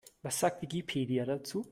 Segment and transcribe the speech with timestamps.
[0.23, 1.67] Was sagt Wikipedia dazu?